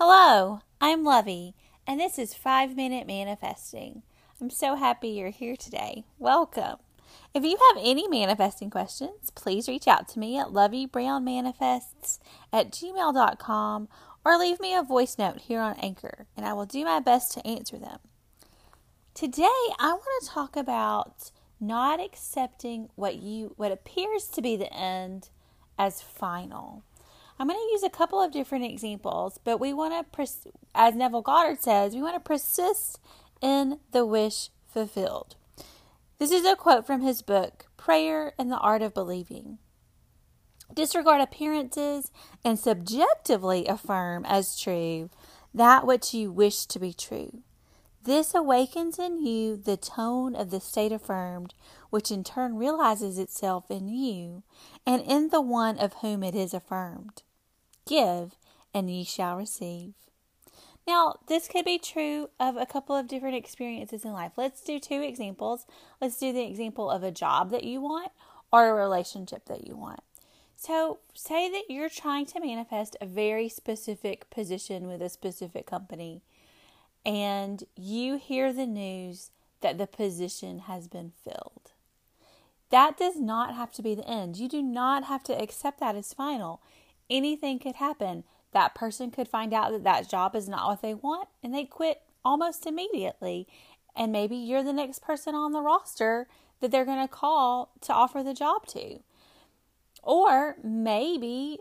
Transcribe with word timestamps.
Hello, 0.00 0.60
I'm 0.80 1.02
Lovey, 1.02 1.56
and 1.84 1.98
this 1.98 2.20
is 2.20 2.32
5 2.32 2.76
Minute 2.76 3.04
Manifesting. 3.04 4.02
I'm 4.40 4.48
so 4.48 4.76
happy 4.76 5.08
you're 5.08 5.30
here 5.30 5.56
today. 5.56 6.04
Welcome. 6.20 6.76
If 7.34 7.42
you 7.42 7.56
have 7.56 7.82
any 7.84 8.06
manifesting 8.06 8.70
questions, 8.70 9.32
please 9.34 9.66
reach 9.66 9.88
out 9.88 10.06
to 10.10 10.20
me 10.20 10.38
at 10.38 10.50
loveybrownmanifests 10.50 12.20
at 12.52 12.70
gmail.com 12.70 13.88
or 14.24 14.38
leave 14.38 14.60
me 14.60 14.72
a 14.72 14.84
voice 14.84 15.18
note 15.18 15.40
here 15.40 15.60
on 15.60 15.74
Anchor, 15.80 16.28
and 16.36 16.46
I 16.46 16.52
will 16.52 16.64
do 16.64 16.84
my 16.84 17.00
best 17.00 17.32
to 17.32 17.44
answer 17.44 17.76
them. 17.76 17.98
Today, 19.14 19.48
I 19.80 19.94
want 19.94 20.22
to 20.22 20.30
talk 20.30 20.56
about 20.56 21.32
not 21.58 21.98
accepting 21.98 22.88
what 22.94 23.16
you 23.16 23.54
what 23.56 23.72
appears 23.72 24.26
to 24.26 24.42
be 24.42 24.54
the 24.54 24.72
end 24.72 25.30
as 25.76 26.00
final. 26.00 26.84
I'm 27.38 27.46
going 27.46 27.58
to 27.58 27.72
use 27.72 27.84
a 27.84 27.90
couple 27.90 28.20
of 28.20 28.32
different 28.32 28.64
examples, 28.64 29.38
but 29.44 29.60
we 29.60 29.72
want 29.72 29.94
to, 29.94 30.16
pers- 30.16 30.48
as 30.74 30.96
Neville 30.96 31.22
Goddard 31.22 31.62
says, 31.62 31.94
we 31.94 32.02
want 32.02 32.16
to 32.16 32.20
persist 32.20 32.98
in 33.40 33.78
the 33.92 34.04
wish 34.04 34.50
fulfilled. 34.66 35.36
This 36.18 36.32
is 36.32 36.44
a 36.44 36.56
quote 36.56 36.84
from 36.84 37.00
his 37.00 37.22
book, 37.22 37.66
Prayer 37.76 38.32
and 38.38 38.50
the 38.50 38.58
Art 38.58 38.82
of 38.82 38.92
Believing. 38.92 39.58
Disregard 40.74 41.20
appearances 41.20 42.10
and 42.44 42.58
subjectively 42.58 43.66
affirm 43.66 44.24
as 44.26 44.58
true 44.58 45.08
that 45.54 45.86
which 45.86 46.12
you 46.12 46.32
wish 46.32 46.66
to 46.66 46.78
be 46.78 46.92
true. 46.92 47.42
This 48.02 48.34
awakens 48.34 48.98
in 48.98 49.24
you 49.24 49.56
the 49.56 49.76
tone 49.76 50.34
of 50.34 50.50
the 50.50 50.60
state 50.60 50.92
affirmed, 50.92 51.54
which 51.90 52.10
in 52.10 52.24
turn 52.24 52.56
realizes 52.56 53.18
itself 53.18 53.70
in 53.70 53.88
you 53.88 54.42
and 54.86 55.02
in 55.02 55.28
the 55.28 55.40
one 55.40 55.78
of 55.78 55.94
whom 55.94 56.22
it 56.22 56.34
is 56.34 56.52
affirmed. 56.52 57.22
Give, 57.88 58.36
and 58.74 58.90
ye 58.90 59.02
shall 59.02 59.36
receive. 59.36 59.94
Now, 60.86 61.16
this 61.26 61.48
could 61.48 61.64
be 61.64 61.78
true 61.78 62.28
of 62.38 62.56
a 62.56 62.66
couple 62.66 62.94
of 62.94 63.08
different 63.08 63.36
experiences 63.36 64.04
in 64.04 64.12
life. 64.12 64.32
Let's 64.36 64.60
do 64.60 64.78
two 64.78 65.00
examples. 65.00 65.64
Let's 66.00 66.18
do 66.18 66.32
the 66.32 66.46
example 66.46 66.90
of 66.90 67.02
a 67.02 67.10
job 67.10 67.50
that 67.50 67.64
you 67.64 67.80
want 67.80 68.12
or 68.52 68.68
a 68.68 68.74
relationship 68.74 69.46
that 69.46 69.66
you 69.66 69.74
want. 69.74 70.00
So, 70.56 70.98
say 71.14 71.50
that 71.50 71.64
you're 71.70 71.88
trying 71.88 72.26
to 72.26 72.40
manifest 72.40 72.96
a 73.00 73.06
very 73.06 73.48
specific 73.48 74.28
position 74.28 74.86
with 74.86 75.00
a 75.00 75.08
specific 75.08 75.66
company, 75.66 76.20
and 77.06 77.64
you 77.74 78.18
hear 78.18 78.52
the 78.52 78.66
news 78.66 79.30
that 79.62 79.78
the 79.78 79.86
position 79.86 80.60
has 80.60 80.88
been 80.88 81.12
filled. 81.24 81.72
That 82.70 82.98
does 82.98 83.16
not 83.16 83.54
have 83.54 83.72
to 83.72 83.82
be 83.82 83.94
the 83.94 84.06
end. 84.06 84.36
You 84.36 84.48
do 84.48 84.62
not 84.62 85.04
have 85.04 85.22
to 85.24 85.40
accept 85.40 85.80
that 85.80 85.96
as 85.96 86.12
final 86.12 86.60
anything 87.10 87.58
could 87.58 87.76
happen. 87.76 88.24
That 88.52 88.74
person 88.74 89.10
could 89.10 89.28
find 89.28 89.52
out 89.52 89.72
that 89.72 89.84
that 89.84 90.08
job 90.08 90.34
is 90.34 90.48
not 90.48 90.66
what 90.66 90.82
they 90.82 90.94
want 90.94 91.28
and 91.42 91.54
they 91.54 91.64
quit 91.64 92.02
almost 92.24 92.66
immediately. 92.66 93.46
And 93.94 94.12
maybe 94.12 94.36
you're 94.36 94.62
the 94.62 94.72
next 94.72 95.02
person 95.02 95.34
on 95.34 95.52
the 95.52 95.60
roster 95.60 96.28
that 96.60 96.70
they're 96.70 96.84
going 96.84 97.02
to 97.02 97.12
call 97.12 97.72
to 97.82 97.92
offer 97.92 98.22
the 98.22 98.34
job 98.34 98.66
to. 98.68 99.00
Or 100.02 100.56
maybe 100.62 101.58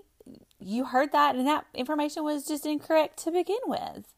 you 0.59 0.85
heard 0.85 1.11
that 1.11 1.35
and 1.35 1.47
that 1.47 1.65
information 1.73 2.23
was 2.23 2.47
just 2.47 2.65
incorrect 2.65 3.17
to 3.23 3.31
begin 3.31 3.59
with. 3.65 4.13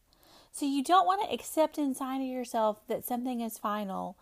So 0.52 0.66
you 0.66 0.84
don't 0.84 1.06
want 1.06 1.24
to 1.24 1.34
accept 1.34 1.78
inside 1.78 2.22
of 2.22 2.28
yourself 2.28 2.78
that 2.88 3.06
something 3.06 3.42
is 3.42 3.58
final 3.58 4.18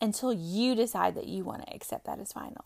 until 0.00 0.32
you 0.32 0.74
decide 0.74 1.14
that 1.14 1.28
you 1.28 1.44
want 1.44 1.66
to 1.66 1.74
accept 1.74 2.04
that 2.06 2.18
as 2.18 2.32
final. 2.32 2.64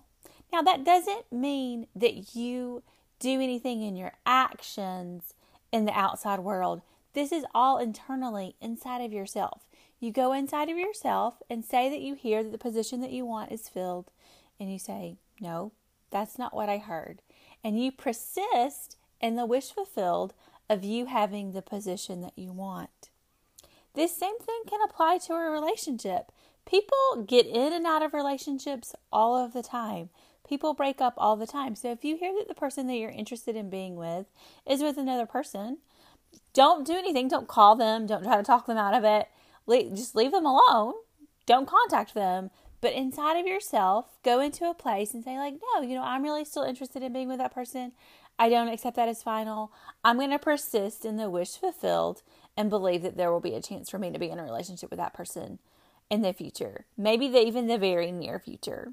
Now, 0.53 0.63
that 0.63 0.85
doesn't 0.85 1.31
mean 1.31 1.87
that 1.95 2.35
you 2.35 2.83
do 3.19 3.41
anything 3.41 3.83
in 3.83 3.97
your 3.97 4.13
actions 4.25 5.35
in 5.73 5.85
the 5.85 5.99
outside 5.99 6.41
world. 6.41 6.83
This 7.15 7.33
is 7.33 7.45
all 7.55 7.79
internally 7.79 8.57
inside 8.61 9.01
of 9.01 9.13
yourself. 9.13 9.67
You 9.99 10.13
go 10.13 10.33
inside 10.33 10.69
of 10.69 10.77
yourself 10.77 11.43
and 11.49 11.65
say 11.65 11.89
that 11.89 12.01
you 12.01 12.15
hear 12.15 12.43
that 12.43 12.53
the 12.53 12.59
position 12.59 13.01
that 13.01 13.13
you 13.13 13.25
want 13.25 13.53
is 13.53 13.69
filled, 13.69 14.11
and 14.61 14.71
you 14.71 14.79
say, 14.79 15.17
No, 15.41 15.73
that's 16.11 16.39
not 16.39 16.55
what 16.55 16.69
I 16.69 16.79
heard. 16.79 17.23
And 17.65 17.83
you 17.83 17.91
persist 17.91 18.97
in 19.21 19.37
the 19.37 19.47
wish 19.47 19.71
fulfilled 19.71 20.35
of 20.69 20.85
you 20.85 21.07
having 21.07 21.53
the 21.53 21.63
position 21.63 22.21
that 22.21 22.37
you 22.37 22.53
want. 22.53 23.11
This 23.95 24.15
same 24.15 24.39
thing 24.39 24.61
can 24.69 24.81
apply 24.83 25.19
to 25.27 25.33
a 25.33 25.51
relationship. 25.51 26.31
People 26.67 27.25
get 27.27 27.47
in 27.47 27.73
and 27.73 27.87
out 27.87 28.03
of 28.03 28.13
relationships 28.13 28.95
all 29.11 29.37
of 29.37 29.53
the 29.53 29.63
time. 29.63 30.11
People 30.49 30.75
break 30.75 31.01
up 31.01 31.15
all 31.17 31.37
the 31.37 31.47
time. 31.47 31.75
So 31.75 31.91
if 31.91 32.05
you 32.05 32.17
hear 32.17 32.33
that 32.39 32.49
the 32.49 32.55
person 32.55 32.87
that 32.87 32.97
you're 32.97 33.11
interested 33.11 33.57
in 33.57 33.71
being 33.71 33.97
with 33.97 34.27
is 34.69 34.83
with 34.83 34.97
another 34.97 35.27
person, 35.27 35.79
don't 36.53 36.87
do 36.87 36.95
anything. 36.95 37.29
Don't 37.29 37.49
call 37.49 37.77
them. 37.77 38.07
Don't 38.07 38.25
try 38.25 38.37
to 38.37 38.43
talk 38.43 38.67
them 38.67 38.79
out 38.79 38.95
of 38.95 39.05
it. 39.05 39.29
Just 39.95 40.15
leave 40.15 40.33
them 40.33 40.47
alone. 40.47 40.95
Don't 41.47 41.69
contact 41.69 42.15
them. 42.15 42.51
But 42.81 42.93
inside 42.93 43.39
of 43.39 43.47
yourself, 43.47 44.19
go 44.23 44.41
into 44.41 44.69
a 44.69 44.75
place 44.75 45.15
and 45.15 45.25
say, 45.25 45.39
like, 45.39 45.55
no, 45.55 45.83
you 45.83 45.95
know, 45.95 46.03
I'm 46.03 46.23
really 46.23 46.45
still 46.45 46.63
interested 46.63 47.03
in 47.03 47.13
being 47.13 47.29
with 47.29 47.39
that 47.39 47.55
person. 47.55 47.93
I 48.39 48.49
don't 48.49 48.69
accept 48.69 48.97
that 48.97 49.09
as 49.09 49.23
final. 49.23 49.73
I'm 50.05 50.19
going 50.19 50.31
to 50.31 50.39
persist 50.39 51.05
in 51.05 51.17
the 51.17 51.31
wish 51.31 51.57
fulfilled 51.57 52.23
and 52.57 52.69
believe 52.69 53.03
that 53.03 53.17
there 53.17 53.33
will 53.33 53.41
be 53.41 53.55
a 53.55 53.63
chance 53.63 53.89
for 53.89 53.99
me 53.99 54.11
to 54.13 54.19
be 54.19 54.29
in 54.29 54.39
a 54.39 54.45
relationship 54.45 54.91
with 54.91 54.99
that 54.99 55.15
person 55.15 55.59
in 56.11 56.23
the 56.23 56.33
future. 56.33 56.85
Maybe 56.97 57.29
the, 57.29 57.41
even 57.41 57.67
the 57.67 57.79
very 57.79 58.13
near 58.13 58.39
future 58.39 58.93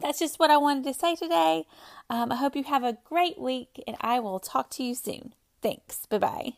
that's 0.00 0.18
just 0.18 0.38
what 0.38 0.50
I 0.50 0.56
wanted 0.56 0.84
to 0.84 0.94
say 0.94 1.14
today. 1.14 1.66
Um, 2.10 2.32
I 2.32 2.36
hope 2.36 2.56
you 2.56 2.64
have 2.64 2.84
a 2.84 2.98
great 3.04 3.38
week, 3.38 3.82
and 3.86 3.96
I 4.00 4.20
will 4.20 4.40
talk 4.40 4.70
to 4.70 4.82
you 4.82 4.94
soon. 4.94 5.34
Thanks. 5.62 6.06
Bye 6.06 6.18
bye. 6.18 6.52